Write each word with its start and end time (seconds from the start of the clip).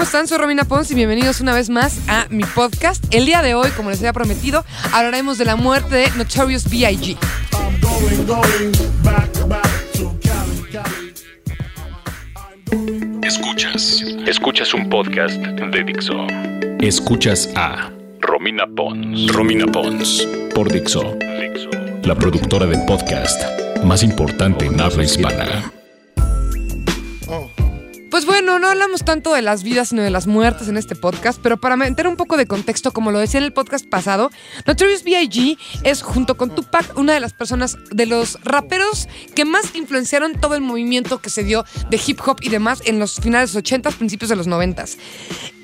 ¿cómo 0.00 0.06
están? 0.06 0.26
Soy 0.26 0.38
Romina 0.38 0.64
Pons 0.64 0.90
y 0.92 0.94
bienvenidos 0.94 1.42
una 1.42 1.52
vez 1.52 1.68
más 1.68 2.00
a 2.08 2.26
mi 2.30 2.42
podcast. 2.42 3.04
El 3.14 3.26
día 3.26 3.42
de 3.42 3.54
hoy, 3.54 3.68
como 3.72 3.90
les 3.90 3.98
había 3.98 4.14
prometido, 4.14 4.64
hablaremos 4.94 5.36
de 5.36 5.44
la 5.44 5.56
muerte 5.56 5.94
de 5.94 6.10
Notorious 6.12 6.70
B.I.G. 6.70 7.18
Escuchas. 13.22 14.02
Escuchas 14.26 14.72
un 14.72 14.88
podcast 14.88 15.36
de 15.36 15.84
Dixo. 15.84 16.26
Escuchas 16.80 17.50
a 17.54 17.90
Romina 18.20 18.64
Pons. 18.74 19.30
Romina 19.30 19.66
Pons. 19.66 20.26
Por 20.54 20.72
Dixo. 20.72 21.14
Dixo. 21.20 21.68
La 22.04 22.14
productora 22.14 22.64
de 22.64 22.78
podcast 22.86 23.38
más 23.84 24.02
importante 24.02 24.64
en 24.64 24.80
habla 24.80 25.04
hispana. 25.04 25.70
Pues 28.20 28.26
bueno, 28.26 28.58
no 28.58 28.68
hablamos 28.68 29.02
tanto 29.02 29.32
de 29.32 29.40
las 29.40 29.62
vidas 29.62 29.88
sino 29.88 30.02
de 30.02 30.10
las 30.10 30.26
muertes 30.26 30.68
en 30.68 30.76
este 30.76 30.94
podcast, 30.94 31.40
pero 31.42 31.56
para 31.56 31.76
meter 31.76 32.06
un 32.06 32.16
poco 32.16 32.36
de 32.36 32.44
contexto, 32.44 32.92
como 32.92 33.12
lo 33.12 33.18
decía 33.18 33.38
en 33.38 33.44
el 33.44 33.54
podcast 33.54 33.88
pasado, 33.88 34.30
Notorious 34.66 35.04
B.I.G. 35.04 35.56
es 35.84 36.02
junto 36.02 36.36
con 36.36 36.54
Tupac 36.54 36.98
una 36.98 37.14
de 37.14 37.20
las 37.20 37.32
personas, 37.32 37.78
de 37.90 38.04
los 38.04 38.38
raperos 38.44 39.08
que 39.34 39.46
más 39.46 39.74
influenciaron 39.74 40.38
todo 40.38 40.54
el 40.54 40.60
movimiento 40.60 41.22
que 41.22 41.30
se 41.30 41.44
dio 41.44 41.64
de 41.88 41.98
hip 42.06 42.20
hop 42.26 42.40
y 42.42 42.50
demás 42.50 42.82
en 42.84 42.98
los 42.98 43.14
finales 43.14 43.52
de 43.52 43.60
los 43.60 43.64
80, 43.64 43.90
principios 43.92 44.28
de 44.28 44.36
los 44.36 44.46
90. 44.46 44.84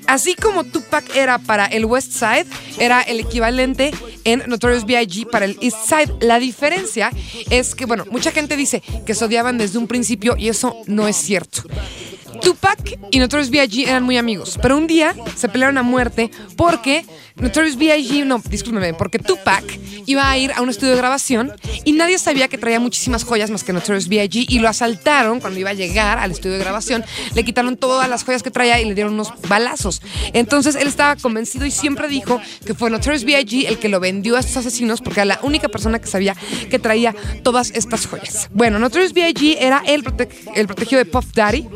Así 0.07 0.33
como 0.33 0.63
Tupac 0.63 1.15
era 1.15 1.37
para 1.37 1.67
el 1.67 1.85
West 1.85 2.13
Side, 2.13 2.47
era 2.79 3.03
el 3.03 3.19
equivalente 3.19 3.91
en 4.23 4.41
Notorious 4.47 4.87
B.I.G. 4.87 5.29
para 5.29 5.45
el 5.45 5.59
East 5.61 5.85
Side. 5.85 6.25
La 6.25 6.39
diferencia 6.39 7.11
es 7.51 7.75
que, 7.75 7.85
bueno, 7.85 8.05
mucha 8.09 8.31
gente 8.31 8.55
dice 8.55 8.81
que 9.05 9.13
se 9.13 9.25
odiaban 9.25 9.59
desde 9.59 9.77
un 9.77 9.85
principio 9.85 10.35
y 10.35 10.49
eso 10.49 10.75
no 10.87 11.07
es 11.07 11.17
cierto. 11.17 11.61
Tupac 12.41 12.97
y 13.11 13.19
Notorious 13.19 13.49
B.I.G. 13.49 13.87
eran 13.87 14.03
muy 14.03 14.17
amigos, 14.17 14.57
pero 14.61 14.77
un 14.77 14.87
día 14.87 15.15
se 15.35 15.49
pelearon 15.49 15.77
a 15.77 15.83
muerte 15.83 16.31
porque 16.55 17.05
Notorious 17.35 17.77
B.I.G. 17.77 18.25
no, 18.25 18.41
discúlpeme, 18.49 18.93
porque 18.93 19.19
Tupac 19.19 19.63
iba 20.05 20.29
a 20.29 20.37
ir 20.37 20.51
a 20.53 20.61
un 20.61 20.69
estudio 20.69 20.91
de 20.93 20.97
grabación 20.97 21.53
y 21.85 21.91
nadie 21.91 22.17
sabía 22.17 22.47
que 22.47 22.57
traía 22.57 22.79
muchísimas 22.79 23.23
joyas 23.23 23.49
más 23.51 23.63
que 23.63 23.73
Notorious 23.73 24.07
B.I.G. 24.07 24.45
y 24.49 24.59
lo 24.59 24.69
asaltaron 24.69 25.39
cuando 25.39 25.59
iba 25.59 25.69
a 25.69 25.73
llegar 25.73 26.17
al 26.19 26.31
estudio 26.31 26.53
de 26.53 26.59
grabación, 26.63 27.03
le 27.35 27.43
quitaron 27.43 27.77
todas 27.77 28.09
las 28.09 28.23
joyas 28.23 28.43
que 28.43 28.51
traía 28.51 28.79
y 28.81 28.85
le 28.85 28.95
dieron 28.95 29.13
unos 29.13 29.33
balazos. 29.47 30.01
Entonces 30.33 30.75
él 30.75 30.87
estaba 30.87 31.15
convencido 31.15 31.65
y 31.65 31.71
siempre 31.71 32.07
dijo 32.07 32.41
que 32.65 32.73
fue 32.73 32.89
Notorious 32.89 33.23
B.I.G. 33.23 33.67
el 33.67 33.77
que 33.79 33.89
lo 33.89 33.99
vendió 33.99 34.37
a 34.37 34.39
estos 34.39 34.57
asesinos 34.57 35.01
porque 35.01 35.19
era 35.21 35.25
la 35.25 35.39
única 35.43 35.67
persona 35.69 35.99
que 35.99 36.07
sabía 36.07 36.35
que 36.69 36.79
traía 36.79 37.13
todas 37.43 37.71
estas 37.71 38.07
joyas. 38.07 38.49
Bueno, 38.53 38.79
Notorious 38.79 39.13
B.I.G. 39.13 39.57
era 39.59 39.83
el, 39.85 40.03
prote- 40.03 40.29
el 40.55 40.65
protegido 40.67 40.99
de 40.99 41.05
Puff 41.05 41.27
Daddy 41.33 41.67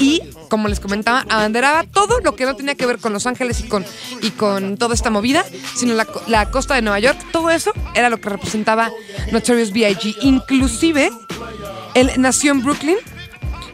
y, 0.00 0.13
como 0.48 0.68
les 0.68 0.80
comentaba, 0.80 1.24
abanderaba 1.28 1.84
todo 1.84 2.20
lo 2.20 2.34
que 2.34 2.44
no 2.44 2.56
tenía 2.56 2.74
que 2.74 2.86
ver 2.86 2.98
con 2.98 3.12
Los 3.12 3.26
Ángeles 3.26 3.60
y 3.60 3.68
con, 3.68 3.84
y 4.22 4.30
con 4.30 4.76
toda 4.76 4.94
esta 4.94 5.10
movida, 5.10 5.44
sino 5.74 5.94
la, 5.94 6.06
la 6.26 6.50
costa 6.50 6.74
de 6.74 6.82
Nueva 6.82 6.98
York. 6.98 7.18
Todo 7.32 7.50
eso 7.50 7.72
era 7.94 8.10
lo 8.10 8.20
que 8.20 8.28
representaba 8.28 8.90
Notorious 9.32 9.72
B.I.G. 9.72 10.16
Inclusive, 10.22 11.10
él 11.94 12.10
nació 12.18 12.52
en 12.52 12.62
Brooklyn 12.62 12.96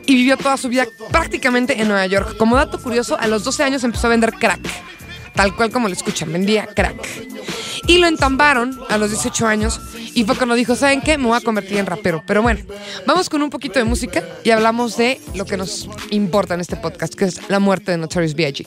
y 0.06 0.14
vivió 0.14 0.36
toda 0.36 0.56
su 0.56 0.69
vida 0.69 0.86
prácticamente 1.10 1.80
en 1.80 1.88
Nueva 1.88 2.06
York. 2.06 2.36
Como 2.36 2.56
dato 2.56 2.80
curioso, 2.80 3.16
a 3.19 3.27
los 3.27 3.44
12 3.44 3.62
años 3.62 3.84
empezó 3.84 4.06
a 4.08 4.10
vender 4.10 4.32
crack. 4.32 4.60
Tal 5.34 5.54
cual 5.54 5.70
como 5.70 5.88
lo 5.88 5.94
escuchan, 5.94 6.32
vendía 6.32 6.66
crack. 6.66 7.06
Y 7.86 7.98
lo 7.98 8.06
entambaron 8.06 8.78
a 8.88 8.98
los 8.98 9.10
18 9.10 9.46
años 9.46 9.80
y 10.14 10.24
fue 10.24 10.36
cuando 10.36 10.54
dijo, 10.54 10.76
¿saben 10.76 11.00
qué? 11.00 11.18
Me 11.18 11.26
voy 11.26 11.36
a 11.36 11.40
convertir 11.40 11.78
en 11.78 11.86
rapero. 11.86 12.22
Pero 12.26 12.42
bueno, 12.42 12.60
vamos 13.06 13.28
con 13.28 13.42
un 13.42 13.50
poquito 13.50 13.78
de 13.78 13.84
música 13.84 14.22
y 14.44 14.50
hablamos 14.50 14.96
de 14.96 15.20
lo 15.34 15.44
que 15.44 15.56
nos 15.56 15.88
importa 16.10 16.54
en 16.54 16.60
este 16.60 16.76
podcast, 16.76 17.14
que 17.14 17.26
es 17.26 17.48
la 17.48 17.58
muerte 17.58 17.92
de 17.92 17.98
Notorious 17.98 18.34
B.I.G. 18.34 18.66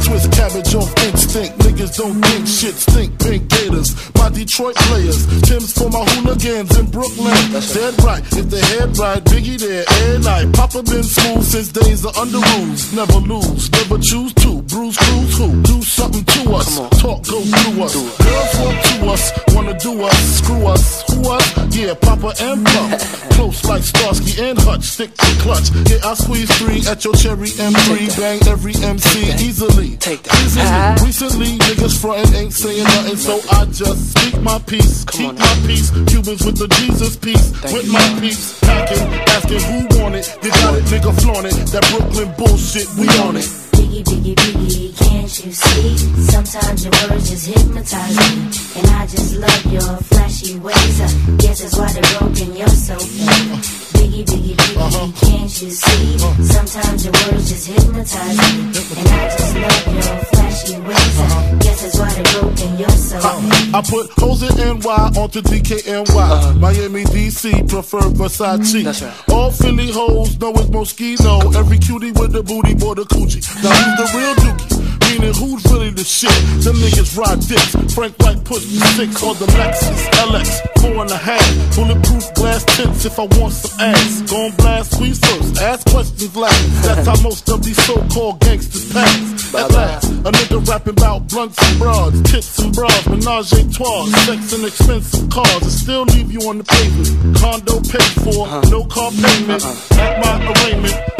Twist 0.00 0.32
cabbage 0.32 0.74
off 0.74 0.92
instinct. 1.04 1.59
Don't 2.00 2.24
think 2.24 2.48
shit 2.48 2.76
stink. 2.76 3.18
Pink 3.18 3.46
Gators, 3.48 3.92
my 4.14 4.30
Detroit 4.30 4.74
players. 4.88 5.26
Tim's 5.42 5.76
for 5.76 5.90
my 5.90 6.02
hooligans 6.16 6.72
in 6.78 6.86
Brooklyn. 6.86 7.36
That's 7.52 7.74
Dead 7.74 7.92
right. 8.02 8.24
If 8.32 8.48
the 8.48 8.58
head 8.72 8.96
right, 8.96 9.22
Biggie 9.24 9.60
there 9.60 9.84
every 9.86 10.24
night. 10.24 10.50
Papa 10.54 10.82
been 10.82 11.02
smooth 11.04 11.44
since 11.44 11.68
days 11.68 12.06
of 12.06 12.16
under 12.16 12.40
rules. 12.56 12.94
Never 12.94 13.20
lose, 13.20 13.70
never 13.72 13.98
choose 13.98 14.32
to. 14.40 14.62
Bruise, 14.62 14.96
cruise, 14.96 15.36
who? 15.36 15.60
Do 15.60 15.82
something 15.82 16.24
to 16.24 16.54
us. 16.54 16.74
Talk, 17.02 17.20
go 17.28 17.42
through 17.44 17.84
us. 17.84 17.92
Girls 17.92 18.52
walk 18.56 18.76
to 18.88 18.96
us, 19.12 19.32
wanna 19.52 19.78
do 19.78 20.02
us, 20.02 20.18
screw 20.40 20.66
us. 20.68 21.04
Who 21.12 21.28
us? 21.28 21.76
Yeah, 21.76 21.92
Papa 22.00 22.32
and 22.40 22.64
Pump. 22.64 23.00
Close 23.36 23.64
like 23.64 23.82
Starsky 23.82 24.40
and 24.42 24.58
Hutch, 24.58 24.84
stick 24.84 25.14
to 25.14 25.32
clutch. 25.44 25.68
Yeah, 25.88 26.00
I 26.04 26.14
squeeze 26.14 26.50
three 26.58 26.80
at 26.88 27.04
your 27.04 27.14
cherry 27.14 27.48
M3. 27.48 28.18
Bang 28.18 28.40
every 28.48 28.74
MC 28.74 29.32
easily. 29.44 29.96
Take 29.96 30.22
that. 30.24 30.36
Easily. 30.44 31.06
Recently, 31.06 31.58
niggas 31.58 31.89
frontin' 31.98 32.34
ain't 32.34 32.52
saying 32.52 32.84
nothing, 32.84 33.16
so 33.16 33.40
I 33.50 33.64
just 33.66 34.12
speak 34.12 34.40
my 34.42 34.58
peace, 34.66 35.04
keep 35.04 35.34
my 35.34 35.54
peace. 35.66 35.90
Cubans 35.90 36.44
with 36.44 36.58
the 36.58 36.68
Jesus 36.78 37.16
piece, 37.16 37.50
with 37.72 37.90
my 37.90 38.04
peace. 38.20 38.58
Packing, 38.60 39.06
asking 39.34 39.60
who 39.60 40.02
want 40.02 40.14
it. 40.14 40.28
You 40.42 40.50
got 40.50 40.74
it, 40.74 40.84
nigga, 40.84 41.12
flaunt 41.22 41.46
it. 41.46 41.54
That 41.72 41.84
Brooklyn 41.90 42.34
bullshit, 42.36 42.88
we 42.98 43.08
on 43.24 43.36
it. 43.36 43.48
Biggie, 43.72 44.04
biggie, 44.04 44.34
biggie, 44.34 44.96
can't 44.98 45.44
you 45.44 45.52
see? 45.52 45.96
Sometimes 46.28 46.84
your 46.84 46.92
words 47.08 47.30
just 47.30 47.46
hypnotize 47.46 48.16
me. 48.16 48.80
And 48.80 48.86
I 48.96 49.06
just 49.06 49.36
love 49.36 49.72
your 49.72 49.96
flashy 50.10 50.58
ways. 50.58 51.00
I 51.00 51.36
guess 51.38 51.62
that's 51.62 51.76
why 51.76 51.92
they're 51.92 52.18
broken, 52.18 52.56
you're 52.56 52.68
so 52.68 53.79
fake. 54.24 54.40
Biggie, 54.40 54.54
biggie, 54.54 54.90
biggie, 54.90 55.20
can't 55.20 55.62
you 55.62 55.70
see? 55.70 56.14
Uh-huh. 56.14 56.42
Sometimes 56.42 57.04
your 57.04 57.12
words 57.12 57.48
just 57.48 57.66
hypnotize 57.68 58.38
me. 58.38 58.70
And 59.00 59.08
I 59.08 59.28
just 59.30 59.54
love 59.54 59.94
your 59.94 60.24
flashy 60.24 60.80
ways. 60.80 61.20
I 61.20 61.24
uh-huh. 61.24 61.56
guess 61.58 61.82
that's 61.82 61.98
why 61.98 62.12
they're 62.14 62.40
broken, 62.40 62.78
you're 62.78 62.90
so 62.90 63.20
fake. 63.20 63.24
Uh-huh. 63.24 63.78
I 63.78 63.82
put 63.82 64.10
hoes 64.18 64.42
in 64.42 64.78
NY 64.78 65.20
onto 65.20 65.40
DKNY. 65.42 66.60
Miami, 66.60 67.04
DC, 67.04 67.68
prefer 67.68 68.00
Versace. 68.00 68.74
Mm, 68.74 68.84
that's 68.84 69.02
right. 69.02 69.28
All 69.30 69.50
Philly 69.50 69.90
hoes 69.92 70.38
know 70.38 70.50
it's 70.52 70.70
Moschino. 70.70 71.54
Every 71.54 71.78
cutie 71.78 72.12
with 72.12 72.32
the 72.32 72.42
booty, 72.42 72.74
boy, 72.74 72.94
the 72.94 73.04
coochie. 73.04 73.42
Now 73.62 73.70
who's 73.70 73.96
the 74.00 74.18
real 74.18 74.34
dookie? 74.34 74.90
Meaning 75.10 75.34
who's 75.34 75.62
the 76.00 76.06
shit? 76.06 76.32
Them 76.64 76.76
niggas 76.80 77.12
ride 77.16 77.40
dicks. 77.44 77.76
Frank 77.94 78.16
White 78.20 78.42
push 78.44 78.64
six 78.96 79.22
on 79.22 79.36
the 79.36 79.46
Lexus 79.60 80.00
LX, 80.24 80.48
four 80.80 81.02
and 81.02 81.10
a 81.10 81.16
half. 81.16 81.76
Bulletproof 81.76 82.24
glass 82.34 82.64
tips 82.76 83.04
if 83.04 83.18
I 83.18 83.26
want 83.36 83.52
some 83.52 83.80
ass. 83.80 84.22
Gon' 84.22 84.52
blast 84.56 84.92
squeeze 84.94 85.18
first, 85.20 85.60
ask 85.60 85.86
questions 85.90 86.34
last. 86.34 86.82
That's 86.84 87.06
how 87.06 87.20
most 87.22 87.48
of 87.50 87.62
these 87.62 87.80
so-called 87.84 88.40
gangsters 88.40 88.90
pass. 88.92 89.54
At 89.54 89.70
last, 89.72 90.04
a 90.10 90.30
nigga 90.32 90.66
rapping 90.68 90.96
about 90.96 91.28
blunts 91.28 91.58
and 91.60 91.78
broads, 91.78 92.22
tits 92.22 92.58
and 92.60 92.72
bras, 92.74 93.06
menage 93.08 93.52
a 93.52 93.60
trois, 93.70 94.06
sex 94.24 94.52
and 94.54 94.64
expensive 94.64 95.28
cars, 95.28 95.62
and 95.62 95.72
still 95.72 96.04
leave 96.04 96.32
you 96.32 96.40
on 96.48 96.58
the 96.58 96.64
pavement. 96.64 97.36
Condo 97.36 97.76
paid 97.80 98.12
for, 98.24 98.46
uh-huh. 98.46 98.62
no 98.70 98.84
car 98.86 99.10
payment. 99.10 99.62
Uh-uh. 99.64 100.00
At 100.00 100.24
my 100.24 100.34
arraignment, 100.48 101.19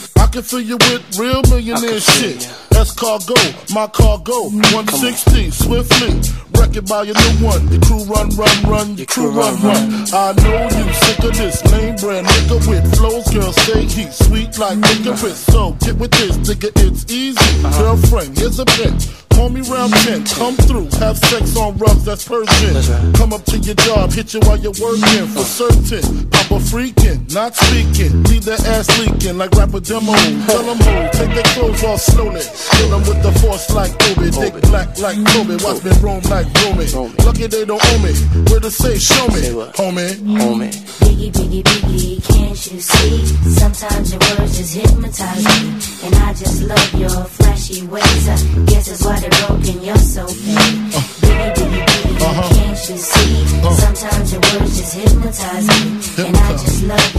I 0.31 0.33
can 0.35 0.43
fill 0.43 0.61
you 0.61 0.77
with 0.77 1.19
real 1.19 1.41
millionaire 1.49 1.99
shit. 1.99 2.47
That's 2.69 2.93
cargo, 2.95 3.35
my 3.73 3.85
cargo. 3.87 4.47
Mm, 4.47 4.63
160, 4.71 5.51
swiftly. 5.51 6.07
Wreck 6.55 6.73
it 6.77 6.87
by 6.87 7.03
your 7.03 7.15
new 7.15 7.45
one. 7.45 7.67
Your 7.67 7.81
crew 7.81 8.05
run, 8.05 8.29
run, 8.39 8.63
run. 8.63 8.95
Your 8.95 9.07
crew 9.07 9.29
run, 9.29 9.61
run. 9.61 10.07
I 10.13 10.31
know 10.39 10.69
you 10.71 10.93
sick 10.93 11.19
of 11.19 11.35
this 11.35 11.61
lame 11.73 11.97
brand 11.97 12.27
nigga 12.27 12.65
with 12.65 12.95
flows. 12.95 13.27
Girl, 13.27 13.51
say 13.51 13.81
he's 13.83 14.15
sweet 14.25 14.57
like 14.57 14.77
mm. 14.77 15.03
licorice. 15.03 15.37
So 15.51 15.73
get 15.81 15.97
with 15.97 16.11
this, 16.11 16.37
nigga, 16.37 16.71
it's 16.77 17.11
easy. 17.11 17.37
Uh-huh. 17.65 17.81
Girlfriend, 17.81 18.37
here's 18.37 18.57
a 18.57 18.63
bitch. 18.63 19.20
Call 19.33 19.49
me 19.49 19.61
round 19.61 19.93
10, 19.93 20.25
come 20.25 20.55
through, 20.55 20.89
have 20.99 21.17
sex 21.17 21.57
on 21.57 21.77
rugs, 21.77 22.05
that's 22.05 22.27
Persian. 22.27 22.75
Right. 22.75 23.15
Come 23.15 23.33
up 23.33 23.43
to 23.45 23.57
your 23.57 23.75
job, 23.75 24.11
hit 24.11 24.33
you 24.33 24.39
while 24.41 24.57
you're 24.57 24.75
working, 24.81 25.27
for 25.27 25.43
certain. 25.43 26.29
Papa 26.29 26.59
freaking, 26.59 27.31
not 27.33 27.55
speaking, 27.55 28.23
leave 28.23 28.45
their 28.45 28.59
ass 28.67 28.87
leaking 28.99 29.37
like 29.37 29.51
rapper 29.51 29.79
demo. 29.79 30.13
Tell 30.47 30.63
them 30.63 30.77
ho, 30.79 31.09
take 31.13 31.33
their 31.33 31.49
clothes 31.55 31.83
off 31.83 32.01
slowly. 32.01 32.41
Kill 32.71 32.89
them 32.89 33.01
with 33.07 33.21
the 33.23 33.31
force 33.39 33.69
like 33.73 33.91
Obi, 34.37 34.51
dick 34.51 34.61
black 34.69 34.97
like 34.99 35.17
Kobe, 35.27 35.55
watch 35.63 35.83
me 35.83 35.91
roam 36.01 36.21
like 36.29 36.47
Romy. 36.63 36.85
Lucky 37.25 37.47
they 37.47 37.65
don't 37.65 37.81
owe 37.83 37.99
me, 37.99 38.13
where 38.49 38.59
to 38.59 38.71
say, 38.71 38.97
show 38.97 39.27
me, 39.27 39.41
homie. 39.75 40.15
Homie. 40.39 40.71
Biggie, 41.01 41.31
biggie, 41.31 41.63
biggie, 41.63 42.23
can't 42.27 42.71
you 42.71 42.79
see? 42.79 43.25
Sometimes 43.59 44.11
your 44.11 44.19
words 44.37 44.57
just 44.57 44.75
hypnotize 44.75 45.43
me, 45.45 45.69
and 46.05 46.15
I 46.15 46.33
just 46.33 46.63
love 46.63 46.93
your 46.95 47.25
flashy 47.25 47.85
ways. 47.87 48.29
I 48.29 48.35
guess 48.65 48.87
that's 48.87 49.05
why 49.05 49.19
they're 49.19 49.47
broken, 49.47 49.83
you're 49.83 49.97
so 49.97 50.27
fake. 50.27 50.57
Uh. 50.57 51.01
Biggie, 51.21 51.53
biggie, 51.55 51.85
biggie, 51.85 52.21
uh-huh. 52.21 52.55
can't 52.55 52.89
you 52.89 52.97
see? 52.97 53.61
Uh. 53.61 53.71
Sometimes 53.73 54.31
your 54.31 54.41
words 54.41 54.77
just 54.77 54.93
hypnotize 54.95 55.67
me, 55.67 56.25
and 56.25 56.37
I 56.37 56.51
just 56.53 56.83
love 56.83 57.15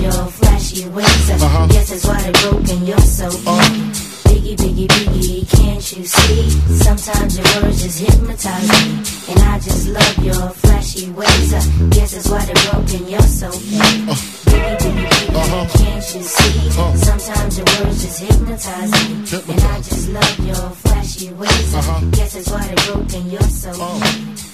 Guess 22.12 22.36
it's 22.36 22.50
why 22.50 22.66
they're 22.66 22.94
broken, 22.94 23.30
you're 23.30 23.40
so 23.42 23.70
uh. 23.74 24.00
fake. 24.00 24.51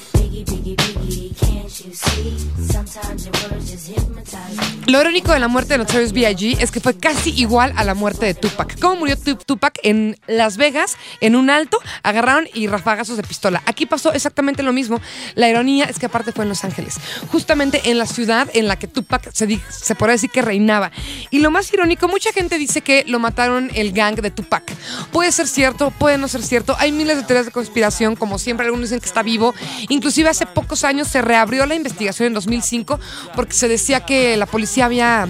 Lo 4.86 5.00
irónico 5.00 5.32
de 5.32 5.38
la 5.38 5.48
muerte 5.48 5.74
de 5.74 5.78
Notorious 5.78 6.12
B.I.G. 6.12 6.56
es 6.60 6.70
que 6.70 6.80
fue 6.80 6.96
casi 6.96 7.30
igual 7.30 7.72
a 7.76 7.84
la 7.84 7.94
muerte 7.94 8.26
de 8.26 8.34
Tupac. 8.34 8.78
¿Cómo 8.80 8.96
murió 8.96 9.16
Tupac? 9.16 9.78
En 9.82 10.18
Las 10.26 10.56
Vegas, 10.56 10.96
en 11.20 11.36
un 11.36 11.50
alto, 11.50 11.78
agarraron 12.02 12.48
y 12.54 12.68
rafagazos 12.68 13.16
de 13.16 13.22
pistola. 13.22 13.62
Aquí 13.66 13.86
pasó 13.86 14.12
exactamente 14.12 14.62
lo 14.62 14.72
mismo. 14.72 15.00
La 15.34 15.48
ironía 15.48 15.84
es 15.84 15.98
que 15.98 16.06
aparte 16.06 16.32
fue 16.32 16.44
en 16.44 16.48
Los 16.48 16.64
Ángeles, 16.64 16.94
justamente 17.30 17.90
en 17.90 17.98
la 17.98 18.06
ciudad 18.06 18.48
en 18.54 18.66
la 18.66 18.78
que 18.78 18.88
Tupac 18.88 19.30
se, 19.32 19.60
se 19.68 19.94
podría 19.94 20.12
decir 20.12 20.30
que 20.30 20.42
reinaba. 20.42 20.90
Y 21.30 21.40
lo 21.40 21.50
más 21.50 21.72
irónico, 21.72 22.08
mucha 22.08 22.32
gente 22.32 22.58
dice 22.58 22.80
que 22.80 23.04
lo 23.06 23.18
mataron 23.18 23.70
el 23.74 23.92
gang 23.92 24.16
de 24.16 24.30
Tupac. 24.30 24.72
Puede 25.12 25.32
ser 25.32 25.48
cierto, 25.48 25.90
puede 25.90 26.16
no 26.16 26.28
ser 26.28 26.42
cierto. 26.42 26.76
Hay 26.78 26.92
miles 26.92 27.16
de 27.16 27.22
teorías 27.24 27.46
de 27.46 27.52
conspiración, 27.52 28.16
como 28.16 28.38
siempre 28.38 28.64
algunos 28.64 28.88
dicen 28.88 29.00
que 29.00 29.06
está 29.06 29.22
vivo. 29.22 29.54
Inclusive 29.88 30.27
hace 30.30 30.46
pocos 30.46 30.84
años 30.84 31.08
se 31.08 31.22
reabrió 31.22 31.66
la 31.66 31.74
investigación 31.74 32.28
en 32.28 32.34
2005 32.34 32.98
porque 33.34 33.52
se 33.52 33.68
decía 33.68 34.00
que 34.00 34.36
la 34.36 34.46
policía 34.46 34.86
había 34.86 35.26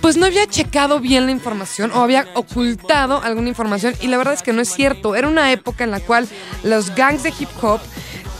pues 0.00 0.16
no 0.16 0.26
había 0.26 0.46
checado 0.46 0.98
bien 1.00 1.26
la 1.26 1.32
información 1.32 1.90
o 1.92 2.00
había 2.00 2.26
ocultado 2.34 3.22
alguna 3.22 3.48
información 3.48 3.94
y 4.00 4.06
la 4.06 4.16
verdad 4.16 4.34
es 4.34 4.42
que 4.42 4.52
no 4.52 4.62
es 4.62 4.72
cierto. 4.72 5.14
Era 5.14 5.28
una 5.28 5.52
época 5.52 5.84
en 5.84 5.90
la 5.90 6.00
cual 6.00 6.28
los 6.62 6.94
gangs 6.94 7.22
de 7.22 7.32
hip 7.38 7.48
hop 7.60 7.80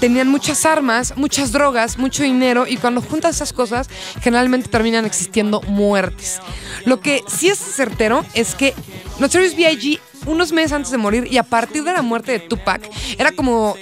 tenían 0.00 0.28
muchas 0.28 0.64
armas, 0.64 1.14
muchas 1.16 1.52
drogas, 1.52 1.98
mucho 1.98 2.22
dinero 2.22 2.66
y 2.66 2.78
cuando 2.78 3.02
juntas 3.02 3.36
esas 3.36 3.52
cosas 3.52 3.88
generalmente 4.22 4.68
terminan 4.68 5.04
existiendo 5.04 5.60
muertes. 5.62 6.40
Lo 6.86 7.00
que 7.00 7.22
sí 7.26 7.48
es 7.48 7.58
certero 7.58 8.24
es 8.34 8.54
que 8.54 8.74
Notorious 9.18 9.54
B.I.G. 9.54 10.00
unos 10.26 10.52
meses 10.52 10.72
antes 10.72 10.90
de 10.90 10.96
morir 10.96 11.28
y 11.30 11.36
a 11.36 11.42
partir 11.42 11.84
de 11.84 11.92
la 11.92 12.02
muerte 12.02 12.32
de 12.32 12.40
Tupac 12.40 12.88
era 13.18 13.32
como 13.32 13.76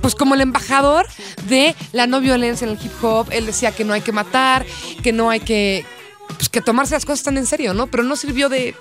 pues 0.00 0.14
como 0.14 0.34
el 0.34 0.40
embajador 0.40 1.06
de 1.48 1.74
la 1.92 2.06
no 2.06 2.20
violencia 2.20 2.66
en 2.66 2.72
el 2.72 2.84
hip 2.84 2.92
hop. 3.02 3.28
Él 3.30 3.46
decía 3.46 3.72
que 3.72 3.84
no 3.84 3.92
hay 3.92 4.00
que 4.00 4.12
matar, 4.12 4.64
que 5.02 5.12
no 5.12 5.30
hay 5.30 5.40
que 5.40 5.84
pues 6.36 6.48
que 6.48 6.60
tomarse 6.60 6.94
las 6.94 7.04
cosas 7.04 7.24
tan 7.24 7.36
en 7.36 7.46
serio, 7.46 7.74
¿no? 7.74 7.86
Pero 7.86 8.02
no 8.02 8.16
sirvió 8.16 8.48
de 8.48 8.74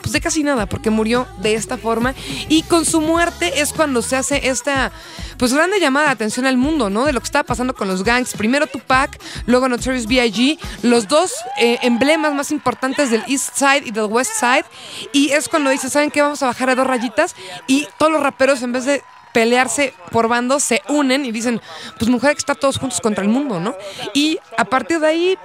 pues 0.00 0.12
de 0.12 0.20
casi 0.20 0.42
nada 0.42 0.66
porque 0.66 0.90
murió 0.90 1.26
de 1.40 1.54
esta 1.54 1.76
forma 1.76 2.14
y 2.48 2.62
con 2.62 2.84
su 2.84 3.00
muerte 3.00 3.60
es 3.60 3.72
cuando 3.72 4.02
se 4.02 4.16
hace 4.16 4.48
esta 4.48 4.92
pues 5.36 5.52
grande 5.52 5.78
llamada 5.80 6.06
de 6.06 6.12
atención 6.12 6.46
al 6.46 6.56
mundo, 6.56 6.90
¿no? 6.90 7.04
De 7.04 7.12
lo 7.12 7.20
que 7.20 7.26
estaba 7.26 7.44
pasando 7.44 7.74
con 7.74 7.88
los 7.88 8.02
gangs. 8.02 8.34
Primero 8.34 8.66
Tupac, 8.66 9.20
luego 9.46 9.68
Notorious 9.68 10.06
B.I.G., 10.06 10.58
los 10.82 11.06
dos 11.06 11.32
eh, 11.60 11.78
emblemas 11.82 12.34
más 12.34 12.50
importantes 12.50 13.10
del 13.10 13.22
East 13.28 13.54
Side 13.54 13.82
y 13.84 13.90
del 13.90 14.06
West 14.06 14.32
Side 14.38 14.64
y 15.12 15.30
es 15.30 15.48
cuando 15.48 15.70
dice, 15.70 15.90
¿saben 15.90 16.10
qué? 16.10 16.22
Vamos 16.22 16.42
a 16.42 16.46
bajar 16.46 16.70
a 16.70 16.74
dos 16.74 16.86
rayitas 16.86 17.36
y 17.66 17.86
todos 17.98 18.10
los 18.10 18.22
raperos 18.22 18.62
en 18.62 18.72
vez 18.72 18.84
de 18.84 19.02
pelearse 19.32 19.94
por 20.10 20.28
bandos, 20.28 20.62
se 20.62 20.82
unen 20.88 21.24
y 21.24 21.32
dicen, 21.32 21.60
pues 21.98 22.10
mujer 22.10 22.32
que 22.32 22.38
está 22.38 22.54
todos 22.54 22.78
juntos 22.78 23.00
contra 23.00 23.22
el 23.22 23.30
mundo, 23.30 23.60
¿no? 23.60 23.76
Y 24.14 24.38
a 24.56 24.64
partir 24.64 25.00
de 25.00 25.06
ahí 25.06 25.38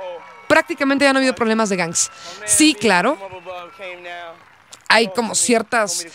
prácticamente 0.48 1.06
ya 1.06 1.14
no 1.14 1.18
ha 1.18 1.22
habido 1.22 1.36
problemas 1.36 1.70
de 1.70 1.78
gangs. 1.78 2.12
Sí, 2.46 2.76
claro. 2.76 3.18
Hay 4.88 5.08
como 5.08 5.34
ciertas, 5.34 6.06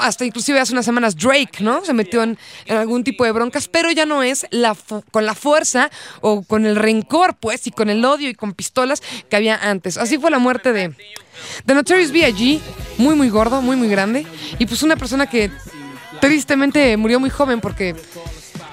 hasta 0.00 0.26
inclusive 0.26 0.60
hace 0.60 0.74
unas 0.74 0.84
semanas 0.84 1.16
Drake, 1.16 1.60
¿no? 1.60 1.82
Se 1.82 1.94
metió 1.94 2.22
en, 2.22 2.38
algún 2.68 3.02
tipo 3.02 3.24
de 3.24 3.32
broncas, 3.32 3.68
pero 3.68 3.90
ya 3.90 4.04
no 4.04 4.22
es 4.22 4.46
la 4.50 4.76
con 5.10 5.24
la 5.24 5.34
fuerza 5.34 5.90
o 6.20 6.42
con 6.42 6.66
el 6.66 6.76
rencor, 6.76 7.36
pues, 7.36 7.66
y 7.66 7.70
con 7.70 7.88
el 7.88 8.04
odio 8.04 8.28
y 8.28 8.34
con 8.34 8.52
pistolas 8.52 9.02
que 9.30 9.36
había 9.36 9.56
antes. 9.56 9.96
Así 9.96 10.18
fue 10.18 10.30
la 10.30 10.38
muerte 10.38 10.74
de, 10.74 10.94
de 11.64 11.74
Notorious 11.74 12.12
B.I.G., 12.12 12.60
muy, 12.98 13.14
muy 13.14 13.30
gordo, 13.30 13.62
muy, 13.62 13.76
muy 13.76 13.88
grande, 13.88 14.26
y 14.58 14.66
pues 14.66 14.82
una 14.82 14.96
persona 14.96 15.30
que 15.30 15.50
tristemente 16.20 16.96
murió 16.96 17.20
muy 17.20 17.30
joven 17.30 17.60
porque 17.60 17.94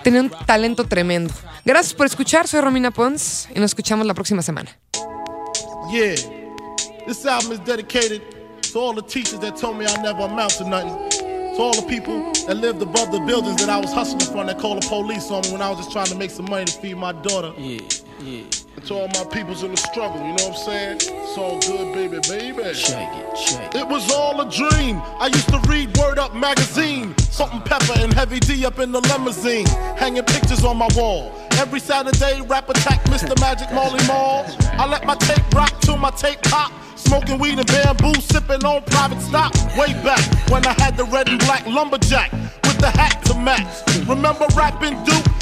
tenía 0.04 0.22
un 0.22 0.30
talento 0.46 0.86
tremendo. 0.86 1.34
Gracias 1.64 1.94
por 1.94 2.06
escuchar, 2.06 2.48
soy 2.48 2.62
Romina 2.62 2.92
Pons 2.92 3.48
y 3.56 3.60
nos 3.60 3.72
escuchamos 3.72 4.06
la 4.06 4.14
próxima 4.14 4.42
semana. 4.42 4.78
Yeah, 5.92 6.16
this 7.06 7.26
album 7.26 7.52
is 7.52 7.60
dedicated 7.60 8.22
to 8.74 8.80
all 8.80 8.94
the 8.94 9.04
teachers 9.04 9.40
that 9.40 9.56
told 9.56 9.78
me 9.78 9.86
I 9.86 10.02
never 10.02 10.24
amount 10.24 10.58
to 10.58 10.68
nothing. 10.68 10.96
To 11.56 11.62
all 11.62 11.74
the 11.74 11.88
people 11.88 12.34
that 12.48 12.58
lived 12.58 12.82
above 12.82 13.12
the 13.12 13.20
buildings 13.20 13.58
that 13.66 13.70
I 13.70 13.80
was 13.80 13.94
hustling 13.94 14.30
from 14.32 14.48
that 14.48 14.60
called 14.60 14.84
the 14.84 14.88
police 14.88 15.32
on 15.32 15.42
me 15.44 15.54
when 15.54 15.62
I 15.62 15.70
was 15.70 15.78
just 15.78 15.92
trying 15.92 16.08
to 16.08 16.16
make 16.16 16.32
some 16.32 16.50
money 16.50 16.66
to 16.66 16.74
feed 16.82 16.98
my 16.98 17.14
daughter. 17.14 17.54
Yeah, 17.58 17.80
yeah. 18.20 18.44
to 18.86 18.94
all 18.94 19.08
my 19.10 19.26
peoples 19.32 19.64
in 19.64 19.72
the 19.72 19.78
struggle, 19.78 20.18
you 20.18 20.34
know 20.36 20.50
what 20.50 20.60
I'm 20.60 20.66
saying? 20.66 20.96
It's 21.02 21.38
all 21.38 21.60
good, 21.62 21.94
baby, 21.94 22.20
baby. 22.28 22.74
Check 22.74 23.14
it, 23.14 23.36
check 23.36 23.76
it. 23.76 23.82
It 23.82 23.88
was 23.88 24.12
all 24.12 24.40
a 24.42 24.50
dream. 24.50 25.02
I 25.20 25.28
used 25.28 25.50
to 25.50 25.60
read 25.68 25.96
Word 25.98 26.20
Up 26.20 26.36
magazine. 26.36 27.16
Salt-N-Pepa 27.18 28.04
and 28.04 28.14
Heavy 28.14 28.40
D 28.40 28.66
up 28.66 28.80
in 28.80 28.92
the 28.92 29.02
limousine. 29.02 29.66
Hanging 29.98 30.24
pictures 30.24 30.64
on 30.64 30.78
my 30.78 30.88
wall. 30.96 31.32
Every 31.54 31.80
Saturday, 31.80 32.42
rap 32.42 32.70
attack 32.70 33.04
Mr. 33.06 33.40
Magic 33.42 33.72
Marley 33.74 34.06
Marl. 34.08 34.46
I 34.74 34.88
let 34.88 35.06
my 35.06 35.16
tape 35.16 35.54
rock 35.54 35.80
till 35.82 35.98
my 35.98 36.12
tape 36.12 36.42
pop. 36.44 36.72
Smoking 36.96 37.38
weed 37.38 37.60
and 37.60 37.68
bamboo, 37.68 38.14
sipping 38.22 38.64
on 38.66 38.82
private 38.84 39.22
stock. 39.22 39.54
Way 39.78 39.94
back 40.04 40.24
when 40.50 40.66
I 40.66 40.74
had 40.82 40.98
the 40.98 41.06
red 41.06 41.30
and 41.30 41.40
black 41.40 41.66
lumberjack 41.68 42.32
with 42.32 42.80
the 42.80 42.90
hat 42.90 43.22
to 43.26 43.36
match. 43.36 43.84
Remember 44.08 44.48
rapping 44.56 45.04
Duke? 45.04 45.35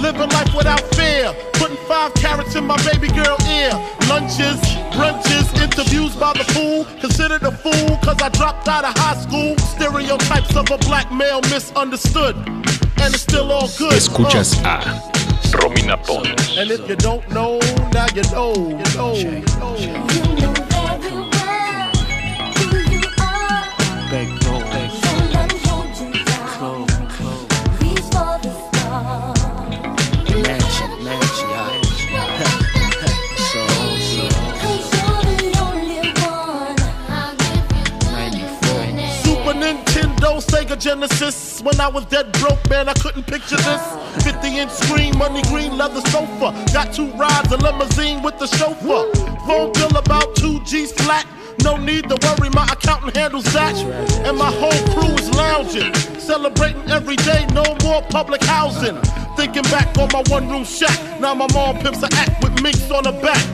Living 0.00 0.28
life 0.30 0.54
without 0.54 0.82
fear. 0.94 1.32
Putting 1.54 1.76
five 1.86 2.12
carats 2.14 2.54
in 2.54 2.64
my 2.66 2.76
baby 2.84 3.08
girl 3.08 3.36
ear. 3.48 3.72
Lunches, 4.08 4.58
brunches, 4.96 5.46
interviews 5.62 6.14
by 6.16 6.32
the 6.32 6.44
pool. 6.54 6.84
Considered 7.00 7.42
a 7.42 7.52
fool 7.52 7.96
cause 8.04 8.20
I 8.22 8.28
dropped 8.30 8.68
out 8.68 8.84
of 8.84 8.96
high 8.96 9.16
school. 9.20 9.56
Stereotypes 9.58 10.54
of 10.56 10.70
a 10.70 10.78
black 10.78 11.10
male 11.12 11.40
misunderstood. 11.42 12.36
And 12.36 13.14
it's 13.14 13.22
still 13.22 13.50
all 13.50 13.68
good. 13.78 13.92
Escuchas 13.92 14.62
Uh, 14.64 14.80
a 14.80 15.56
Romina 15.58 15.96
Pons. 16.06 16.56
and 16.56 16.70
if 16.70 16.88
you 16.88 16.96
don't 16.96 17.28
know, 17.30 17.58
now 17.92 18.06
you 18.14 18.22
know. 18.32 18.54
You 18.54 18.96
know. 18.96 19.14
You 19.14 19.40
know. 19.58 19.76
You 19.76 20.46
know 20.54 20.71
Genesis. 40.82 41.62
When 41.62 41.80
I 41.80 41.86
was 41.86 42.04
dead 42.06 42.32
broke, 42.32 42.68
man, 42.68 42.88
I 42.88 42.94
couldn't 42.94 43.22
picture 43.22 43.56
this. 43.56 44.24
50 44.24 44.58
inch 44.58 44.72
screen, 44.72 45.16
money 45.16 45.40
green 45.42 45.78
leather 45.78 46.00
sofa. 46.10 46.50
Got 46.72 46.92
two 46.92 47.06
rides, 47.12 47.52
a 47.52 47.56
limousine 47.56 48.20
with 48.20 48.36
the 48.40 48.48
chauffeur. 48.48 49.06
Phone 49.46 49.72
bill 49.74 49.96
about 49.96 50.34
2 50.34 50.64
G's 50.64 50.90
flat. 50.90 51.24
No 51.62 51.76
need 51.76 52.08
to 52.08 52.18
worry, 52.26 52.50
my 52.50 52.64
accountant 52.64 53.16
handles 53.16 53.44
that. 53.52 53.76
And 54.26 54.36
my 54.36 54.50
whole 54.50 54.82
crew 54.92 55.14
is 55.14 55.30
lounging. 55.36 55.94
Celebrating 56.18 56.90
every 56.90 57.16
day, 57.16 57.46
no 57.52 57.62
more 57.84 58.02
public 58.10 58.42
housing. 58.42 59.00
Thinking 59.36 59.62
back 59.70 59.96
on 59.98 60.08
my 60.12 60.24
one 60.26 60.50
room 60.50 60.64
shack. 60.64 60.98
Now 61.20 61.32
my 61.32 61.46
mom 61.54 61.78
pimps 61.78 62.02
a 62.02 62.08
act 62.14 62.42
with 62.42 62.60
minks 62.60 62.90
on 62.90 63.04
her 63.04 63.22
back. 63.22 63.44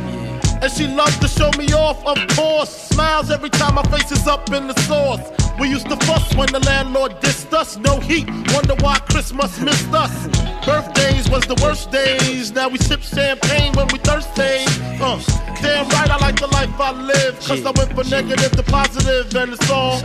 And 0.62 0.72
she 0.72 0.86
loves 0.86 1.18
to 1.18 1.28
show 1.28 1.50
me 1.58 1.74
off, 1.74 2.04
of 2.06 2.16
course. 2.34 2.70
Smiles 2.70 3.30
every 3.30 3.50
time 3.50 3.74
my 3.74 3.82
face 3.82 4.10
is 4.12 4.26
up 4.26 4.50
in 4.50 4.66
the 4.66 4.80
Source. 4.88 5.47
We 5.58 5.68
used 5.68 5.88
to 5.88 5.96
fuss 6.06 6.34
when 6.36 6.52
the 6.52 6.60
landlord 6.60 7.20
dissed 7.20 7.52
us. 7.52 7.76
No 7.76 7.98
heat, 7.98 8.28
wonder 8.54 8.74
why 8.76 8.98
Christmas 9.10 9.60
missed 9.60 9.92
us. 9.92 10.28
Birthdays 10.64 11.28
was 11.28 11.44
the 11.46 11.58
worst 11.62 11.90
days. 11.90 12.52
Now 12.52 12.68
we 12.68 12.78
sip 12.78 13.00
champagne 13.00 13.72
when 13.74 13.88
we 13.88 13.98
thirsty. 13.98 14.64
Uh, 15.00 15.20
damn 15.60 15.88
right, 15.88 16.10
I 16.10 16.16
like 16.18 16.38
the 16.38 16.46
life 16.48 16.80
I 16.80 16.92
live. 16.92 17.40
Cause 17.40 17.64
I 17.64 17.72
went 17.72 17.92
from 17.94 18.08
negative 18.08 18.52
to 18.52 18.62
positive, 18.62 19.34
and 19.34 19.52
it's 19.52 19.70
all. 19.70 19.98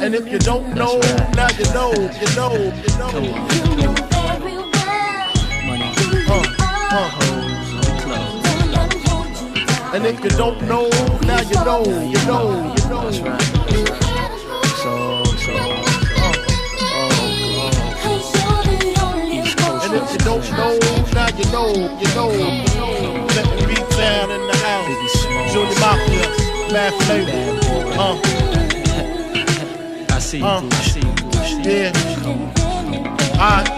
And 0.00 0.14
if 0.14 0.26
you 0.28 0.38
don't 0.38 0.74
know, 0.74 0.98
now 1.34 1.48
you 1.58 1.64
know, 1.74 1.92
you 1.92 2.28
know, 2.36 2.52
you 2.54 2.98
know. 2.98 3.58
You 3.76 3.86
know 3.86 4.08
very 4.38 4.56
well 4.56 5.28
who 6.00 6.18
you 6.18 7.27
And 9.94 10.04
if 10.06 10.22
you 10.22 10.30
don't 10.30 10.60
know, 10.62 10.88
now 11.22 11.40
you 11.40 11.54
know, 11.64 11.82
you 11.84 12.18
know, 12.26 12.74
you 12.76 12.88
know. 12.88 13.10
Cause 18.02 18.34
you're 18.34 18.62
the 18.64 18.92
only 19.02 19.38
And 19.82 19.92
if 19.94 20.12
you 20.12 20.18
don't 20.18 20.50
know, 20.52 20.78
now 21.14 21.28
you 21.36 21.44
know, 21.50 21.72
you 21.98 22.08
know. 22.14 22.30
Let 23.34 23.46
the 23.58 23.66
beat 23.66 23.88
down 23.96 24.30
in 24.30 24.46
the 24.46 24.56
house. 24.56 25.52
Junior 25.52 25.78
Mafia, 25.80 26.28
Mad 26.72 26.92
Flavor. 27.04 27.44
Uh, 27.98 28.16
I 30.14 30.18
see 30.18 30.38
you, 30.38 30.44
Uh. 30.44 30.68
I 30.70 30.82
see 30.82 31.00
you, 31.00 31.12
boo. 31.14 31.30
I 31.32 31.40
see 31.46 31.62
you. 31.62 31.72
yeah. 31.72 31.92
Alright. 33.40 33.68
Junior 33.68 33.77